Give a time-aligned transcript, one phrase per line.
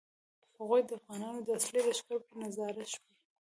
[0.57, 3.07] هغوی د افغانانو د اصلي لښکر په انتظار شول.